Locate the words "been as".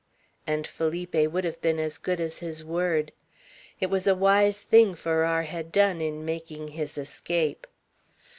1.61-1.99